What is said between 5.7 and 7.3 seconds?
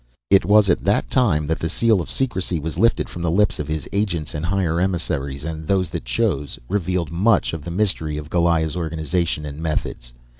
that chose revealed